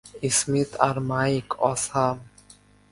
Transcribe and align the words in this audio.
Smith 0.37 0.71
আর 0.87 0.97
Mike 1.09 1.47
awesome. 1.71 2.17